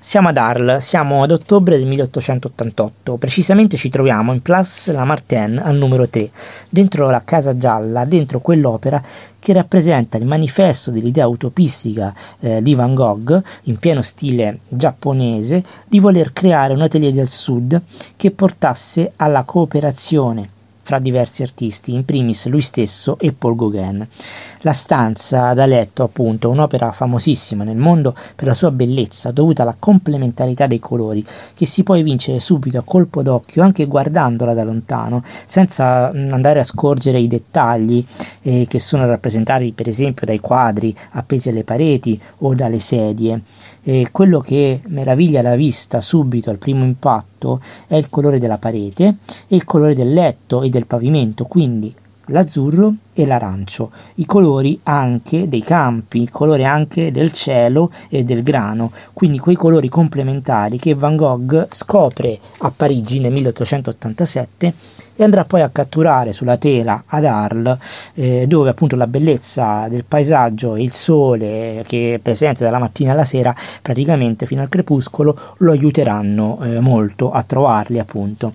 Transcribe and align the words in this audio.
Siamo 0.00 0.28
ad 0.28 0.36
Arles, 0.36 0.86
siamo 0.86 1.24
ad 1.24 1.32
ottobre 1.32 1.76
del 1.76 1.86
1888, 1.88 3.16
precisamente 3.16 3.76
ci 3.76 3.88
troviamo 3.88 4.32
in 4.32 4.40
Place 4.42 4.92
Lamartine 4.92 5.60
al 5.60 5.74
numero 5.74 6.08
3, 6.08 6.30
dentro 6.70 7.10
la 7.10 7.22
Casa 7.24 7.58
Gialla, 7.58 8.04
dentro 8.04 8.38
quell'opera 8.38 9.02
che 9.40 9.52
rappresenta 9.52 10.16
il 10.16 10.24
manifesto 10.24 10.92
dell'idea 10.92 11.26
utopistica 11.26 12.14
eh, 12.38 12.62
di 12.62 12.76
Van 12.76 12.94
Gogh, 12.94 13.42
in 13.64 13.76
pieno 13.78 14.00
stile 14.00 14.60
giapponese, 14.68 15.64
di 15.88 15.98
voler 15.98 16.32
creare 16.32 16.74
un 16.74 16.82
atelier 16.82 17.12
del 17.12 17.28
sud 17.28 17.82
che 18.16 18.30
portasse 18.30 19.14
alla 19.16 19.42
cooperazione 19.42 20.50
fra 20.88 20.98
diversi 20.98 21.42
artisti, 21.42 21.92
in 21.92 22.06
primis 22.06 22.46
lui 22.46 22.62
stesso 22.62 23.18
e 23.18 23.34
Paul 23.34 23.56
Gauguin. 23.56 24.08
La 24.62 24.72
stanza 24.72 25.52
da 25.52 25.66
letto, 25.66 26.02
appunto, 26.02 26.48
un'opera 26.48 26.92
famosissima 26.92 27.62
nel 27.62 27.76
mondo 27.76 28.14
per 28.34 28.46
la 28.46 28.54
sua 28.54 28.70
bellezza, 28.70 29.30
dovuta 29.30 29.64
alla 29.64 29.76
complementarità 29.78 30.66
dei 30.66 30.78
colori, 30.78 31.22
che 31.54 31.66
si 31.66 31.82
può 31.82 31.94
evincere 31.94 32.40
subito 32.40 32.78
a 32.78 32.82
colpo 32.86 33.22
d'occhio, 33.22 33.62
anche 33.62 33.84
guardandola 33.84 34.54
da 34.54 34.64
lontano, 34.64 35.22
senza 35.24 36.10
mm, 36.10 36.32
andare 36.32 36.60
a 36.60 36.64
scorgere 36.64 37.18
i 37.18 37.26
dettagli 37.26 38.02
eh, 38.40 38.64
che 38.66 38.78
sono 38.78 39.04
rappresentati, 39.04 39.72
per 39.72 39.88
esempio, 39.88 40.24
dai 40.24 40.40
quadri 40.40 40.96
appesi 41.10 41.50
alle 41.50 41.64
pareti 41.64 42.18
o 42.38 42.54
dalle 42.54 42.78
sedie. 42.78 43.42
E 43.82 44.08
quello 44.10 44.40
che 44.40 44.80
meraviglia 44.86 45.42
la 45.42 45.54
vista 45.54 46.00
subito 46.00 46.48
al 46.48 46.58
primo 46.58 46.84
impatto 46.84 47.60
è 47.86 47.96
il 47.96 48.10
colore 48.10 48.38
della 48.38 48.58
parete 48.58 49.16
e 49.46 49.54
il 49.54 49.64
colore 49.64 49.94
del 49.94 50.12
letto 50.12 50.62
e 50.62 50.68
del 50.68 50.77
pavimento, 50.86 51.44
quindi 51.44 51.94
l'azzurro 52.28 52.94
e 53.12 53.26
l'arancio, 53.26 53.90
i 54.16 54.26
colori 54.26 54.78
anche 54.84 55.48
dei 55.48 55.62
campi, 55.62 56.22
il 56.22 56.30
colore 56.30 56.64
anche 56.64 57.10
del 57.10 57.32
cielo 57.32 57.90
e 58.08 58.24
del 58.24 58.42
grano, 58.42 58.92
quindi 59.12 59.38
quei 59.38 59.56
colori 59.56 59.88
complementari 59.88 60.78
che 60.78 60.94
Van 60.94 61.16
Gogh 61.16 61.68
scopre 61.72 62.38
a 62.58 62.72
Parigi 62.74 63.20
nel 63.20 63.32
1887 63.32 64.74
e 65.16 65.24
andrà 65.24 65.44
poi 65.44 65.62
a 65.62 65.70
catturare 65.70 66.32
sulla 66.32 66.56
tela 66.56 67.02
ad 67.06 67.24
Arles, 67.24 67.78
eh, 68.14 68.46
dove 68.46 68.70
appunto 68.70 68.94
la 68.94 69.08
bellezza 69.08 69.88
del 69.88 70.04
paesaggio 70.04 70.76
e 70.76 70.82
il 70.82 70.92
sole 70.92 71.84
che 71.88 72.14
è 72.14 72.18
presente 72.18 72.62
dalla 72.62 72.78
mattina 72.78 73.12
alla 73.12 73.24
sera, 73.24 73.54
praticamente 73.82 74.46
fino 74.46 74.62
al 74.62 74.68
crepuscolo, 74.68 75.54
lo 75.58 75.72
aiuteranno 75.72 76.60
eh, 76.62 76.78
molto 76.78 77.32
a 77.32 77.42
trovarli 77.42 77.98
appunto. 77.98 78.52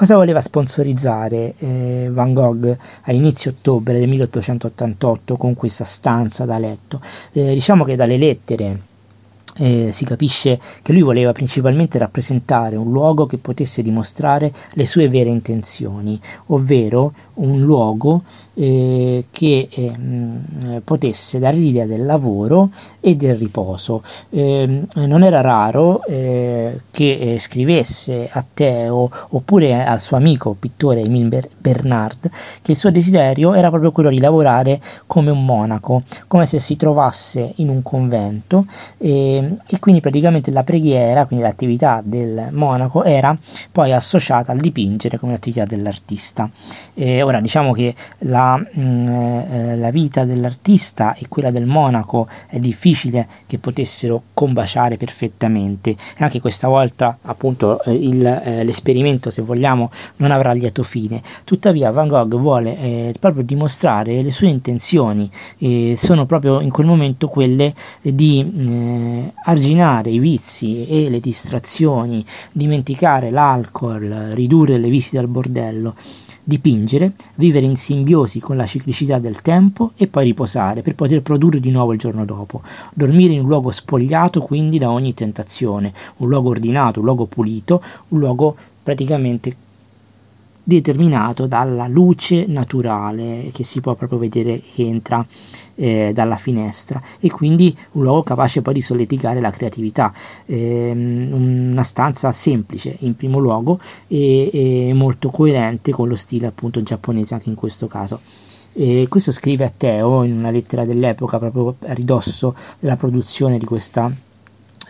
Cosa 0.00 0.16
voleva 0.16 0.40
sponsorizzare 0.40 1.52
eh, 1.58 2.08
Van 2.10 2.32
Gogh 2.32 2.74
a 3.02 3.12
inizio 3.12 3.50
ottobre 3.50 3.98
del 3.98 4.08
1888 4.08 5.36
con 5.36 5.52
questa 5.52 5.84
stanza 5.84 6.46
da 6.46 6.58
letto? 6.58 7.02
Eh, 7.32 7.52
diciamo 7.52 7.84
che 7.84 7.96
dalle 7.96 8.16
lettere 8.16 8.80
eh, 9.56 9.90
si 9.92 10.04
capisce 10.04 10.58
che 10.82 10.92
lui 10.92 11.02
voleva 11.02 11.32
principalmente 11.32 11.98
rappresentare 11.98 12.76
un 12.76 12.90
luogo 12.90 13.26
che 13.26 13.38
potesse 13.38 13.82
dimostrare 13.82 14.52
le 14.72 14.86
sue 14.86 15.08
vere 15.08 15.28
intenzioni, 15.30 16.18
ovvero 16.46 17.12
un 17.34 17.60
luogo 17.60 18.22
eh, 18.54 19.26
che 19.30 19.68
eh, 19.70 20.80
potesse 20.84 21.38
dare 21.38 21.56
l'idea 21.56 21.86
del 21.86 22.04
lavoro 22.04 22.70
e 23.00 23.16
del 23.16 23.36
riposo. 23.36 24.02
Eh, 24.28 24.86
non 24.94 25.22
era 25.22 25.40
raro 25.40 26.04
eh, 26.04 26.80
che 26.90 27.18
eh, 27.34 27.38
scrivesse 27.38 28.28
a 28.30 28.44
Teo 28.52 29.10
oppure 29.30 29.84
al 29.84 30.00
suo 30.00 30.16
amico 30.16 30.56
pittore 30.58 31.00
Emile 31.00 31.50
Bernard 31.56 32.30
che 32.62 32.72
il 32.72 32.76
suo 32.76 32.90
desiderio 32.90 33.54
era 33.54 33.68
proprio 33.68 33.92
quello 33.92 34.10
di 34.10 34.20
lavorare 34.20 34.80
come 35.06 35.30
un 35.30 35.44
monaco, 35.44 36.02
come 36.26 36.46
se 36.46 36.58
si 36.58 36.76
trovasse 36.76 37.52
in 37.56 37.68
un 37.68 37.82
convento 37.82 38.66
e, 38.98 39.49
e 39.66 39.78
quindi 39.78 40.00
praticamente 40.00 40.50
la 40.50 40.64
preghiera, 40.64 41.26
quindi 41.26 41.44
l'attività 41.44 42.02
del 42.04 42.48
monaco 42.52 43.04
era 43.04 43.36
poi 43.70 43.92
associata 43.92 44.52
al 44.52 44.58
dipingere 44.58 45.18
come 45.18 45.32
l'attività 45.32 45.64
dell'artista. 45.64 46.50
ora 46.94 47.40
diciamo 47.40 47.72
che 47.72 47.94
la 48.18 48.56
mh, 48.56 48.80
mm, 48.80 49.08
eh, 49.08 49.76
la 49.76 49.90
vita 49.90 50.24
dell'artista 50.24 51.14
e 51.14 51.26
quella 51.28 51.50
del 51.50 51.66
monaco 51.66 52.28
è 52.46 52.58
difficile 52.58 53.26
che 53.46 53.58
potessero 53.58 54.22
combaciare 54.34 54.96
perfettamente 54.96 55.90
e 55.90 55.96
anche 56.24 56.40
questa 56.40 56.68
volta 56.68 57.18
appunto 57.22 57.82
eh, 57.84 57.92
il, 57.92 58.24
eh, 58.24 58.64
l'esperimento 58.64 59.30
se 59.30 59.42
vogliamo 59.42 59.90
non 60.16 60.30
avrà 60.30 60.52
lieto 60.52 60.82
fine 60.82 61.22
tuttavia 61.44 61.90
Van 61.90 62.08
Gogh 62.08 62.36
vuole 62.36 62.78
eh, 62.78 63.14
proprio 63.18 63.42
dimostrare 63.42 64.22
le 64.22 64.30
sue 64.30 64.48
intenzioni 64.48 65.30
sono 65.96 66.26
proprio 66.26 66.60
in 66.60 66.70
quel 66.70 66.86
momento 66.86 67.28
quelle 67.28 67.74
di 68.02 68.40
eh, 68.40 69.29
arginare 69.44 70.10
i 70.10 70.18
vizi 70.18 70.86
e 70.86 71.08
le 71.10 71.20
distrazioni 71.20 72.24
dimenticare 72.52 73.30
l'alcol 73.30 74.32
ridurre 74.34 74.78
le 74.78 74.88
visite 74.88 75.18
al 75.18 75.28
bordello 75.28 75.94
dipingere, 76.42 77.12
vivere 77.36 77.66
in 77.66 77.76
simbiosi 77.76 78.40
con 78.40 78.56
la 78.56 78.66
ciclicità 78.66 79.18
del 79.18 79.40
tempo 79.40 79.92
e 79.96 80.08
poi 80.08 80.24
riposare 80.24 80.82
per 80.82 80.96
poter 80.96 81.22
produrre 81.22 81.60
di 81.60 81.70
nuovo 81.70 81.92
il 81.92 81.98
giorno 81.98 82.24
dopo. 82.24 82.62
Dormire 82.92 83.34
in 83.34 83.42
un 83.42 83.48
luogo 83.48 83.70
spogliato 83.70 84.40
quindi 84.40 84.78
da 84.78 84.90
ogni 84.90 85.14
tentazione, 85.14 85.92
un 86.16 86.28
luogo 86.28 86.48
ordinato, 86.48 86.98
un 86.98 87.06
luogo 87.06 87.26
pulito, 87.26 87.82
un 88.08 88.18
luogo 88.18 88.56
praticamente 88.82 89.54
determinato 90.62 91.46
dalla 91.46 91.86
luce 91.88 92.46
naturale 92.46 93.50
che 93.52 93.64
si 93.64 93.80
può 93.80 93.94
proprio 93.94 94.18
vedere 94.18 94.60
che 94.60 94.84
entra 94.84 95.26
eh, 95.74 96.12
dalla 96.12 96.36
finestra 96.36 97.00
e 97.18 97.30
quindi 97.30 97.76
un 97.92 98.02
luogo 98.02 98.22
capace 98.22 98.62
poi 98.62 98.74
di 98.74 98.80
solleticare 98.80 99.40
la 99.40 99.50
creatività. 99.50 100.12
Eh, 100.46 100.90
una 100.92 101.82
stanza 101.82 102.32
semplice 102.32 102.96
in 103.00 103.16
primo 103.16 103.38
luogo 103.38 103.80
e, 104.06 104.50
e, 104.52 104.92
molto 104.94 105.30
coerente 105.30 105.92
con 105.92 106.08
lo 106.08 106.16
stile 106.16 106.46
appunto 106.46 106.82
giapponese 106.82 107.34
anche 107.34 107.48
in 107.48 107.54
questo 107.54 107.86
caso. 107.86 108.20
E 108.72 109.06
questo 109.08 109.32
scrive 109.32 109.64
a 109.64 109.72
Teo 109.76 110.22
in 110.22 110.36
una 110.36 110.50
lettera 110.50 110.84
dell'epoca 110.84 111.38
proprio 111.38 111.74
a 111.88 111.92
ridosso 111.92 112.54
della 112.78 112.96
produzione 112.96 113.58
di 113.58 113.64
questa 113.64 114.12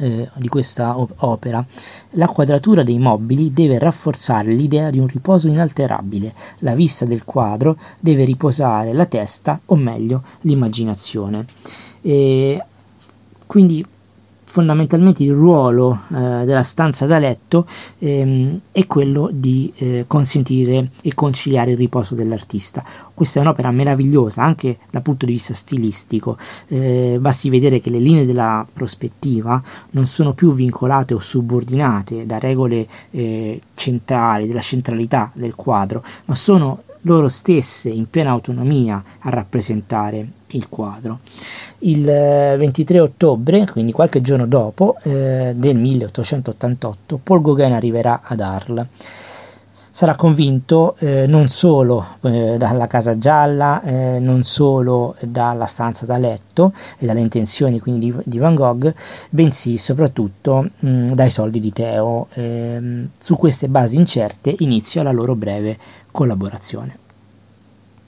eh, 0.00 0.28
di 0.34 0.48
questa 0.48 0.98
opera, 0.98 1.64
la 2.10 2.26
quadratura 2.26 2.82
dei 2.82 2.98
mobili 2.98 3.52
deve 3.52 3.78
rafforzare 3.78 4.52
l'idea 4.52 4.90
di 4.90 4.98
un 4.98 5.06
riposo 5.06 5.48
inalterabile, 5.48 6.34
la 6.60 6.74
vista 6.74 7.04
del 7.04 7.24
quadro 7.24 7.76
deve 8.00 8.24
riposare 8.24 8.92
la 8.92 9.06
testa, 9.06 9.60
o 9.66 9.76
meglio 9.76 10.22
l'immaginazione. 10.40 11.44
E 12.00 12.64
quindi 13.46 13.84
fondamentalmente 14.50 15.22
il 15.22 15.32
ruolo 15.32 16.02
eh, 16.08 16.44
della 16.44 16.64
stanza 16.64 17.06
da 17.06 17.20
letto 17.20 17.68
ehm, 18.00 18.60
è 18.72 18.84
quello 18.86 19.30
di 19.32 19.72
eh, 19.76 20.04
consentire 20.08 20.90
e 21.02 21.14
conciliare 21.14 21.70
il 21.70 21.76
riposo 21.76 22.16
dell'artista. 22.16 22.84
Questa 23.14 23.38
è 23.38 23.42
un'opera 23.42 23.70
meravigliosa 23.70 24.42
anche 24.42 24.78
dal 24.90 25.02
punto 25.02 25.24
di 25.24 25.32
vista 25.32 25.54
stilistico, 25.54 26.36
eh, 26.66 27.18
basti 27.20 27.48
vedere 27.48 27.80
che 27.80 27.90
le 27.90 28.00
linee 28.00 28.26
della 28.26 28.66
prospettiva 28.70 29.62
non 29.90 30.06
sono 30.06 30.34
più 30.34 30.52
vincolate 30.52 31.14
o 31.14 31.20
subordinate 31.20 32.26
da 32.26 32.40
regole 32.40 32.86
eh, 33.12 33.60
centrali, 33.74 34.48
della 34.48 34.60
centralità 34.60 35.30
del 35.32 35.54
quadro, 35.54 36.02
ma 36.24 36.34
sono 36.34 36.82
loro 37.02 37.28
stesse 37.28 37.88
in 37.88 38.10
piena 38.10 38.30
autonomia 38.30 39.02
a 39.20 39.30
rappresentare 39.30 40.39
il 40.52 40.68
quadro. 40.68 41.20
Il 41.80 42.04
23 42.04 42.96
eh, 42.96 43.00
ottobre, 43.00 43.66
quindi 43.70 43.92
qualche 43.92 44.20
giorno 44.20 44.46
dopo, 44.46 44.96
eh, 45.02 45.52
del 45.56 45.76
1888, 45.76 47.20
Paul 47.22 47.42
Gauguin 47.42 47.72
arriverà 47.72 48.20
ad 48.22 48.40
Arles. 48.40 48.86
Sarà 49.92 50.14
convinto 50.14 50.94
eh, 50.98 51.26
non 51.26 51.48
solo 51.48 52.16
eh, 52.22 52.56
dalla 52.56 52.86
Casa 52.86 53.18
Gialla, 53.18 53.82
eh, 53.82 54.18
non 54.18 54.42
solo 54.44 55.14
dalla 55.20 55.66
stanza 55.66 56.06
da 56.06 56.16
letto 56.16 56.72
e 56.96 57.04
dalle 57.04 57.20
intenzioni 57.20 57.80
quindi 57.80 58.14
di, 58.24 58.38
Van 58.38 58.54
Gogh, 58.54 58.94
bensì 59.30 59.76
soprattutto 59.76 60.70
mh, 60.78 61.06
dai 61.06 61.28
soldi 61.28 61.60
di 61.60 61.72
Teo. 61.72 62.28
Ehm, 62.34 63.10
su 63.20 63.36
queste 63.36 63.68
basi 63.68 63.96
incerte 63.96 64.54
inizia 64.60 65.02
la 65.02 65.12
loro 65.12 65.34
breve 65.34 65.76
collaborazione. 66.10 67.09